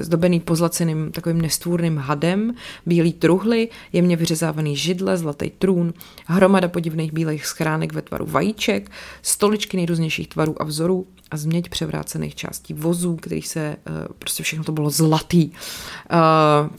[0.00, 2.54] zdobený pozlaceným takovým nestvůrným hadem,
[2.86, 5.94] bílý truhly, jemně vyřezávaný židle, zlatý trůn,
[6.26, 8.90] hromada podivných bílých schránek ve tvaru vajíček,
[9.22, 13.76] stoličky nejrůznějších tvarů a vzorů a změť převrácených částí vozů, kterých se, eh,
[14.18, 15.50] prostě všechno to bylo zlatý.
[15.52, 16.16] Eh,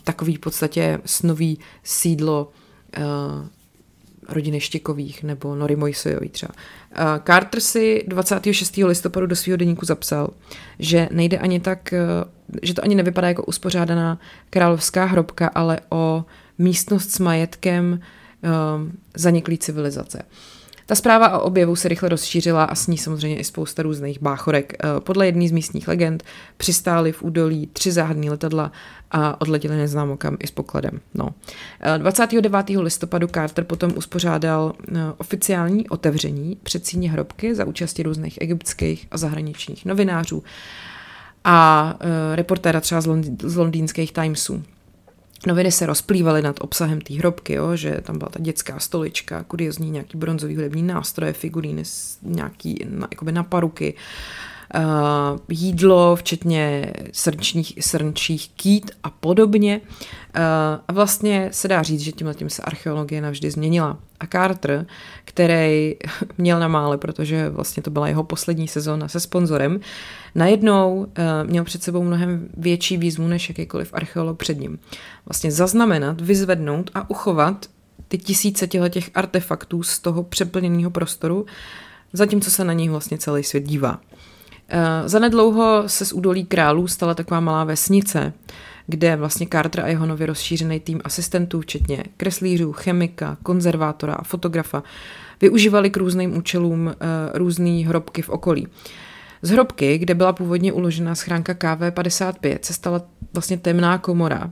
[0.03, 2.51] takový v podstatě snový sídlo
[2.97, 3.01] eh,
[4.33, 6.53] rodiny Štikových nebo Nory Mojsejový třeba.
[7.25, 8.77] Carter si 26.
[8.77, 10.29] listopadu do svého deníku zapsal,
[10.79, 11.93] že nejde ani tak,
[12.63, 16.25] že to ani nevypadá jako uspořádaná královská hrobka, ale o
[16.57, 17.99] místnost s majetkem
[19.15, 20.23] zaniklý civilizace.
[20.91, 24.73] Ta zpráva o objevu se rychle rozšířila a s ní samozřejmě i spousta různých báchorek.
[24.73, 26.23] Eh, podle jedné z místních legend
[26.57, 28.71] přistály v údolí tři záhadní letadla
[29.11, 30.99] a odletěli neznámo kam i s pokladem.
[31.13, 31.29] No.
[31.97, 32.69] 29.
[32.69, 39.17] Eh, listopadu Carter potom uspořádal eh, oficiální otevření předsíně hrobky za účasti různých egyptských a
[39.17, 40.43] zahraničních novinářů
[41.43, 41.95] a
[42.35, 43.01] reportéra třeba
[43.43, 44.63] z londýnských Timesů.
[45.47, 49.89] Noviny se rozplývaly nad obsahem té hrobky, jo, že tam byla ta dětská stolička, kuriozní
[49.89, 51.83] nějaký bronzový hudební nástroje, figuríny,
[52.21, 53.99] nějaký na, jakoby na paruky, uh,
[55.49, 59.81] jídlo, včetně srčních, srnčích kýt a podobně.
[59.83, 60.41] Uh,
[60.87, 63.97] a vlastně se dá říct, že tímhle tím se archeologie navždy změnila.
[64.19, 64.85] A Carter,
[65.25, 65.95] který
[66.37, 69.79] měl na mále, protože vlastně to byla jeho poslední sezóna se sponzorem,
[70.35, 71.05] najednou uh,
[71.49, 74.79] měl před sebou mnohem větší výzvu než jakýkoliv archeolog před ním.
[75.25, 77.65] Vlastně zaznamenat, vyzvednout a uchovat
[78.07, 81.45] ty tisíce těch artefaktů z toho přeplněného prostoru,
[82.13, 83.99] zatímco se na něj vlastně celý svět dívá.
[84.73, 88.33] Uh, zanedlouho se z údolí králů stala taková malá vesnice,
[88.87, 94.83] kde vlastně Carter a jeho nově rozšířený tým asistentů, včetně kreslířů, chemika, konzervátora a fotografa,
[95.41, 96.93] využívali k různým účelům uh,
[97.33, 98.67] různé hrobky v okolí.
[99.41, 103.01] Z hrobky, kde byla původně uložena schránka KV55, se stala
[103.33, 104.45] vlastně temná komora.
[104.45, 104.51] Uh,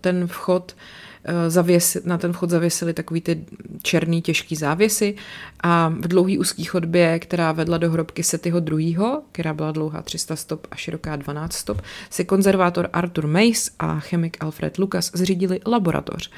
[0.00, 0.74] ten vchod
[1.15, 1.15] Eh,
[1.48, 3.44] zavěs, na ten vchod zavěsili takový ty
[3.82, 5.14] černý těžký závěsy
[5.60, 10.36] a v dlouhý úzký chodbě, která vedla do hrobky Setyho druhýho, která byla dlouhá 300
[10.36, 16.30] stop a široká 12 stop, si konzervátor Arthur Mace a chemik Alfred Lucas zřídili laboratoř.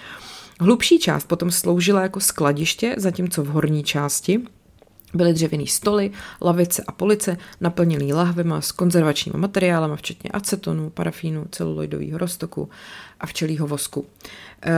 [0.60, 4.42] Hlubší část potom sloužila jako skladiště, zatímco v horní části
[5.14, 6.10] Byly dřevěný stoly,
[6.42, 12.68] lavice a police naplněný lahvema s konzervačními materiálem, včetně acetonu, parafínu, celuloidového roztoku
[13.20, 14.06] a včelího vosku.
[14.62, 14.72] E,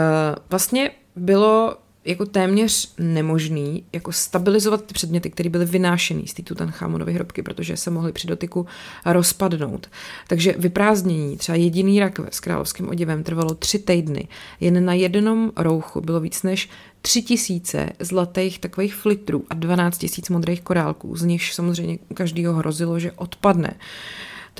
[0.51, 7.13] vlastně bylo jako téměř nemožný jako stabilizovat ty předměty, které byly vynášený z té Tutanchamonovy
[7.13, 8.67] hrobky, protože se mohly při dotyku
[9.07, 9.91] rozpadnout.
[10.29, 14.29] Takže vyprázdnění třeba jediný rakve s královským oděvem trvalo tři týdny.
[14.61, 16.71] Jen na jednom rouchu bylo víc než
[17.03, 22.99] tři tisíce zlatých takových flitrů a 12 tisíc modrých korálků, z nichž samozřejmě každýho hrozilo,
[22.99, 23.75] že odpadne.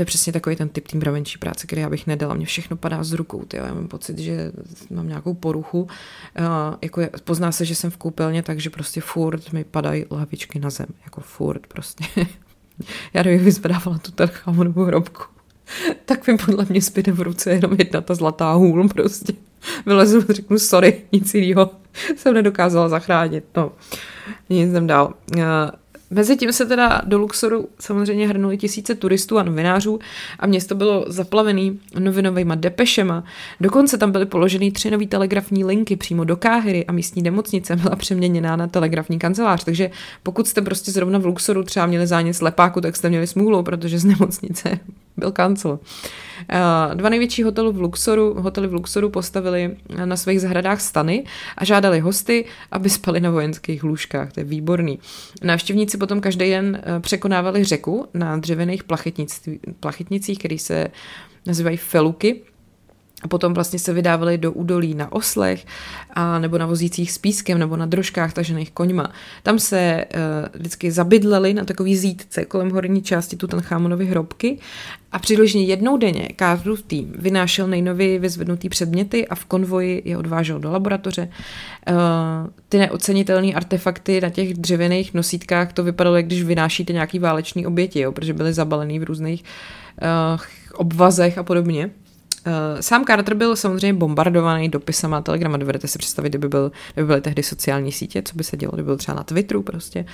[0.01, 2.35] To je přesně takový ten typ tým bravenčí práce, který já bych nedala.
[2.35, 3.45] Mně všechno padá z rukou.
[3.45, 3.65] Tyjo.
[3.65, 4.53] Já mám pocit, že
[4.91, 5.83] mám nějakou poruchu.
[5.83, 5.89] Uh,
[6.83, 10.71] jako je, pozná se, že jsem v koupelně, takže prostě furt mi padají lahvičky na
[10.71, 10.87] zem.
[11.05, 12.05] Jako furt prostě.
[13.15, 15.23] já nevím, vyzvedávala tu Tarchamonovu hrobku.
[16.05, 19.33] tak mi podle mě zbyde v ruce jenom jedna ta zlatá hůl prostě.
[19.87, 21.71] Vylezu, řeknu sorry, nic jiného
[22.17, 23.45] jsem nedokázala zachránit.
[23.57, 23.73] No,
[24.51, 25.15] nic jsem dál.
[25.37, 25.43] Uh,
[26.11, 29.99] Mezitím se teda do Luxoru samozřejmě hrnuli tisíce turistů a novinářů
[30.39, 33.25] a město bylo zaplavený novinovými depešema.
[33.61, 37.97] Dokonce tam byly položeny tři nové telegrafní linky přímo do Káhyry a místní nemocnice byla
[37.97, 39.65] přeměněná na telegrafní kancelář.
[39.65, 39.91] Takže
[40.23, 43.99] pokud jste prostě zrovna v Luxoru třeba měli zánět slepáku, tak jste měli smůlu, protože
[43.99, 44.79] z nemocnice
[45.21, 45.79] byl kancel.
[46.49, 51.25] Eh, dva největší hotely v Luxoru, hotely v Luxoru postavili na svých zahradách stany
[51.59, 54.33] a žádali hosty, aby spali na vojenských lůžkách.
[54.33, 54.99] To je výborný.
[55.43, 58.85] Návštěvníci potom každý den eh, překonávali řeku na dřevěných
[59.81, 60.89] plachetnicích, které se
[61.47, 62.43] nazývají feluky
[63.23, 65.67] a potom vlastně se vydávali do údolí na oslech
[66.11, 69.13] a nebo na vozících s pískem nebo na drožkách tažených koňma.
[69.43, 70.21] Tam se uh,
[70.61, 74.59] vždycky zabydleli na takový zítce kolem horní části Tutanchamonovy hrobky
[75.13, 80.59] a přibližně jednou denně Carterův tým vynášel nejnověji vyzvednutý předměty a v konvoji je odvážel
[80.59, 81.29] do laboratoře.
[81.89, 81.97] Uh,
[82.69, 88.01] ty neocenitelné artefakty na těch dřevěných nosítkách to vypadalo, jak když vynášíte nějaký válečný oběti,
[88.01, 89.45] jo, protože byly zabalený v různých
[90.03, 90.41] uh,
[90.75, 91.91] obvazech a podobně.
[92.47, 95.57] Uh, sám Carter byl samozřejmě bombardovaný dopisama telegrama.
[95.57, 98.87] Dovedete si představit, kdyby, byl, kdyby byly tehdy sociální sítě, co by se dělo, kdyby
[98.87, 100.05] byl třeba na Twitteru prostě.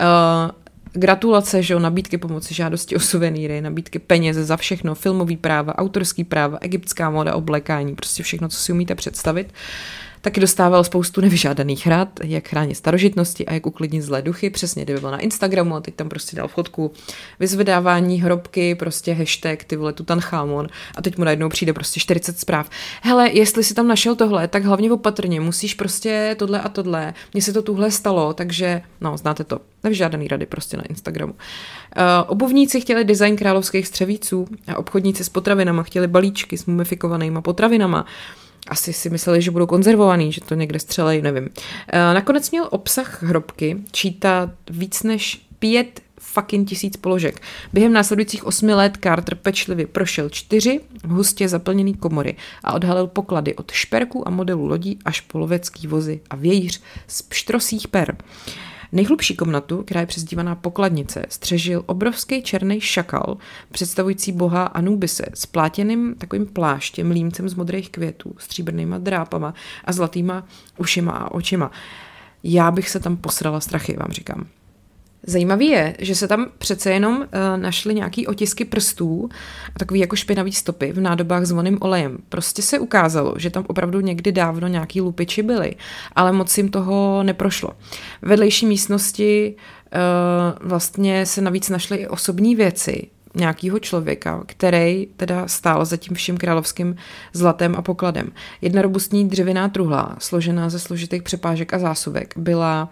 [0.00, 0.50] Uh,
[0.92, 6.24] gratulace, že jo, nabídky pomoci, žádosti o suvenýry, nabídky peněz za všechno, filmový práva, autorský
[6.24, 9.52] práva, egyptská moda, oblékání, prostě všechno, co si umíte představit.
[10.22, 14.50] Taky dostával spoustu nevyžádaných rad, jak chránit starožitnosti a jak uklidnit zlé duchy.
[14.50, 16.92] Přesně, kdyby byl na Instagramu a teď tam prostě dal fotku
[17.40, 22.70] vyzvedávání hrobky, prostě hashtag ty vole Tutanchamon a teď mu najednou přijde prostě 40 zpráv.
[23.02, 27.14] Hele, jestli si tam našel tohle, tak hlavně opatrně, musíš prostě tohle a tohle.
[27.32, 29.60] Mně se to tuhle stalo, takže, no, znáte to.
[29.84, 31.32] Nevyžádaný rady prostě na Instagramu.
[31.32, 31.38] Uh,
[32.26, 38.06] obuvníci chtěli design královských střevíců a obchodníci s potravinama chtěli balíčky s mumifikovanýma potravinama
[38.68, 41.48] asi si mysleli, že budou konzervovaný, že to někde střelej, nevím.
[41.88, 47.40] Eh, nakonec měl obsah hrobky čítat víc než pět fucking tisíc položek.
[47.72, 53.70] Během následujících osmi let Carter pečlivě prošel čtyři hustě zaplněné komory a odhalil poklady od
[53.70, 58.16] šperků a modelů lodí až po lovecký vozy a vějíř z pštrosích per.
[58.92, 63.36] Nejhlubší komnatu, která je přezdívaná pokladnice, střežil obrovský černý šakal,
[63.72, 70.44] představující boha Anubise s plátěným takovým pláštěm, límcem z modrých květů, stříbrnýma drápama a zlatýma
[70.78, 71.70] ušima a očima.
[72.44, 74.46] Já bych se tam posrala strachy, vám říkám.
[75.26, 79.28] Zajímavý je, že se tam přece jenom uh, našly nějaký otisky prstů
[79.74, 82.18] a takový jako špinavý stopy v nádobách s voným olejem.
[82.28, 85.74] Prostě se ukázalo, že tam opravdu někdy dávno nějaký lupiči byly,
[86.16, 87.70] ale moc jim toho neprošlo.
[88.22, 95.48] V vedlejší místnosti uh, vlastně se navíc našly i osobní věci, nějakého člověka, který teda
[95.48, 96.96] stál za tím vším královským
[97.32, 98.32] zlatem a pokladem.
[98.62, 102.90] Jedna robustní dřevěná truhla, složená ze složitých přepážek a zásuvek, byla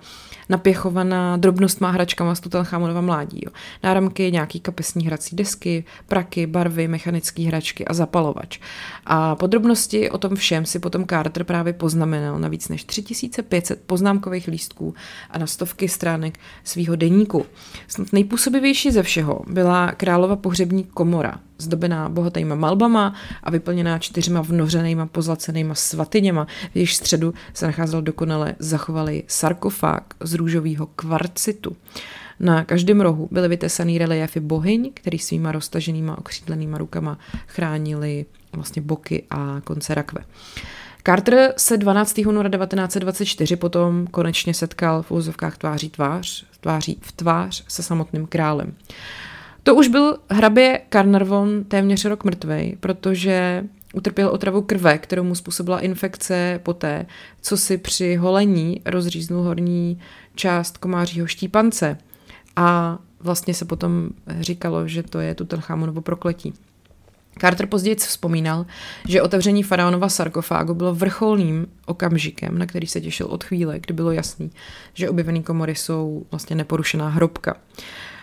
[0.48, 3.40] napěchovaná drobnostma hračkama z Tutanchamonova mládí.
[3.44, 3.52] Jo.
[3.82, 8.58] Náramky, nějaký kapesní hrací desky, praky, barvy, mechanické hračky a zapalovač.
[9.06, 14.48] A podrobnosti o tom všem si potom Carter právě poznamenal na víc než 3500 poznámkových
[14.48, 14.94] lístků
[15.30, 17.46] a na stovky stránek svého deníku.
[17.88, 19.92] Snad nejpůsobivější ze všeho byla
[20.28, 26.44] králova pohřební komora, zdobená bohatýma malbama a vyplněná čtyřma vnořenýma pozlacenýma svatyněma.
[26.44, 31.76] V jejich středu se nacházel dokonale zachovalý sarkofág z růžového kvarcitu.
[32.40, 39.24] Na každém rohu byly vytesaný reliefy bohyň, který svýma roztaženýma okřídlenýma rukama chránili vlastně boky
[39.30, 40.24] a konce rakve.
[41.06, 42.18] Carter se 12.
[42.18, 48.74] února 1924 potom konečně setkal v úzovkách tváří tvář, tváří v tvář se samotným králem.
[49.68, 55.80] To už byl hrabě Carnarvon téměř rok mrtvej, protože utrpěl otravu krve, kterou mu způsobila
[55.80, 57.06] infekce poté,
[57.40, 60.00] co si při holení rozříznul horní
[60.34, 61.98] část komářího štípance.
[62.56, 64.08] A vlastně se potom
[64.40, 66.54] říkalo, že to je Tutankhamonovo prokletí.
[67.40, 68.66] Carter později vzpomínal,
[69.08, 74.12] že otevření faraonova sarkofágu bylo vrcholným okamžikem, na který se těšil od chvíle, kdy bylo
[74.12, 74.50] jasný,
[74.94, 77.56] že objevené komory jsou vlastně neporušená hrobka.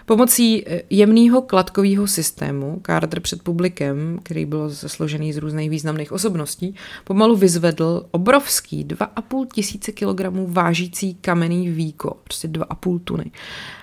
[0.06, 6.76] Pomocí eh, jemného kladkového systému Carter před publikem, který byl složený z různých významných osobností,
[7.04, 13.32] pomalu vyzvedl obrovský 2,5 tisíce kilogramů vážící kamenný víko, prostě 2,5 tuny.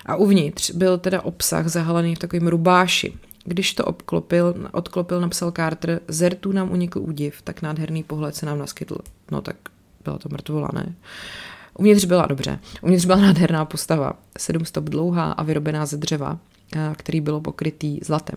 [0.05, 3.13] A uvnitř byl teda obsah zahalený v takovém rubáši,
[3.45, 8.59] když to obklopil, odklopil, napsal Carter, zertu nám unikl údiv, tak nádherný pohled se nám
[8.59, 8.97] naskytl.
[9.31, 9.55] No tak
[10.03, 10.95] byla to mrtvola, ne?
[11.77, 12.59] Uvnitř byla dobře.
[12.81, 16.39] Uvnitř byla nádherná postava, sedm stop dlouhá a vyrobená ze dřeva,
[16.95, 18.35] který bylo pokrytý zlatem.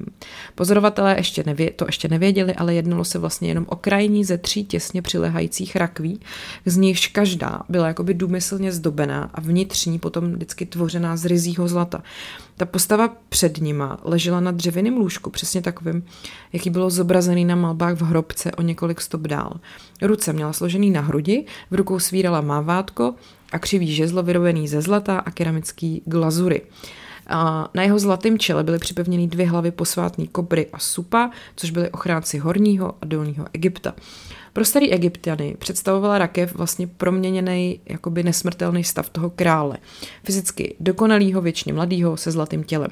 [0.55, 4.64] Pozorovatelé ještě nevě, to ještě nevěděli, ale jednalo se vlastně jenom o krajní ze tří
[4.64, 6.20] těsně přilehajících rakví,
[6.66, 12.03] z nichž každá byla jakoby důmyslně zdobená a vnitřní potom vždycky tvořená z rizího zlata.
[12.57, 16.05] Ta postava před nima ležela na dřevěném lůžku, přesně takovým,
[16.53, 19.53] jaký bylo zobrazený na malbách v hrobce o několik stop dál.
[20.03, 23.14] Ruce měla složený na hrudi, v rukou svírala mávátko
[23.53, 26.62] a křivý žezlo vyrobený ze zlata a keramický glazury.
[27.27, 31.91] A na jeho zlatém čele byly připevněny dvě hlavy posvátný kobry a supa, což byly
[31.91, 33.95] ochránci horního a dolního Egypta.
[34.57, 39.79] Pro starý egyptiany představovala rakev vlastně proměněný, jakoby nesmrtelný stav toho krále.
[40.25, 42.91] Fyzicky dokonalýho, věčně mladýho, se zlatým tělem.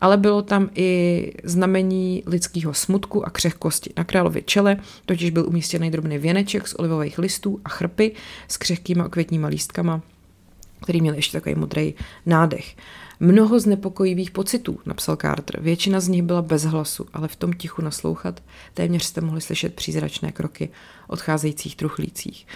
[0.00, 3.90] Ale bylo tam i znamení lidského smutku a křehkosti.
[3.96, 8.12] Na králově čele totiž byl umístěný drobný věneček z olivových listů a chrpy
[8.48, 10.02] s křehkýma květníma lístkama,
[10.82, 11.94] který měl ještě takový modrý
[12.26, 12.76] nádech.
[13.20, 15.60] Mnoho znepokojivých pocitů, napsal Carter.
[15.62, 18.42] Většina z nich byla bez hlasu, ale v tom tichu naslouchat
[18.74, 20.70] téměř jste mohli slyšet přízračné kroky
[21.08, 22.46] odcházejících truchlících.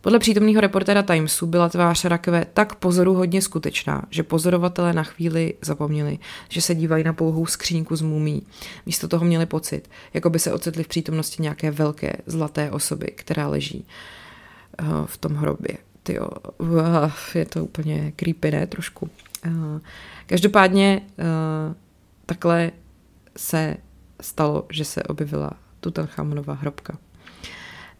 [0.00, 6.18] Podle přítomného reportéra Timesu byla tvář rakve tak pozoruhodně skutečná, že pozorovatelé na chvíli zapomněli,
[6.48, 8.42] že se dívají na pouhou skřínku z mumí.
[8.86, 13.48] Místo toho měli pocit, jako by se ocitli v přítomnosti nějaké velké zlaté osoby, která
[13.48, 13.86] leží
[14.78, 15.78] eh, v tom hrobě.
[16.02, 16.28] Tyjo,
[17.34, 18.66] je to úplně creepy, ne?
[18.66, 19.10] Trošku.
[20.26, 21.02] Každopádně
[22.26, 22.70] takhle
[23.36, 23.76] se
[24.20, 25.50] stalo, že se objevila
[25.80, 26.98] Tutanchamonova hrobka.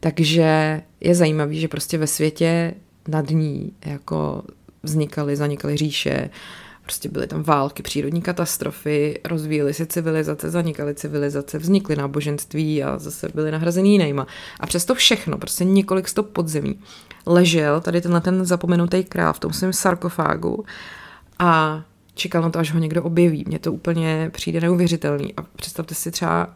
[0.00, 2.74] Takže je zajímavý, že prostě ve světě
[3.08, 4.42] nad ní jako
[4.82, 6.30] vznikaly, zanikaly říše,
[6.82, 13.28] prostě byly tam války, přírodní katastrofy, rozvíjely se civilizace, zanikaly civilizace, vznikly náboženství a zase
[13.34, 14.26] byly nahrazeny jinýma.
[14.60, 16.80] A přesto všechno, prostě několik stop podzemí,
[17.26, 20.64] ležel tady tenhle ten zapomenutý král v tom svém sarkofágu
[21.40, 21.82] a
[22.14, 23.44] čekal na to, až ho někdo objeví.
[23.46, 25.34] Mně to úplně přijde neuvěřitelný.
[25.36, 26.54] A představte si třeba,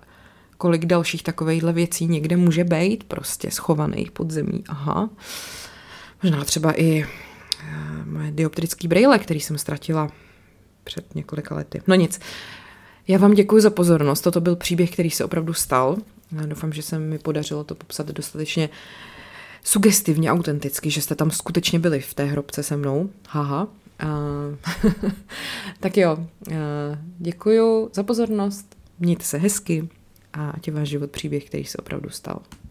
[0.58, 4.64] kolik dalších takovýchhle věcí někde může být prostě schovaných pod zemí.
[4.68, 5.10] Aha.
[6.22, 7.06] Možná třeba i eh,
[8.04, 10.08] moje dioptrický brýle, který jsem ztratila
[10.84, 11.82] před několika lety.
[11.86, 12.20] No nic.
[13.08, 14.20] Já vám děkuji za pozornost.
[14.20, 15.96] Toto byl příběh, který se opravdu stal.
[16.32, 18.68] Já doufám, že se mi podařilo to popsat dostatečně
[19.64, 23.10] sugestivně, autenticky, že jste tam skutečně byli v té hrobce se mnou.
[23.28, 23.68] Haha.
[25.80, 26.54] Tak jo, uh,
[27.18, 29.88] děkuji za pozornost, mějte se hezky
[30.32, 32.40] a ať je váš život příběh, který se opravdu stal.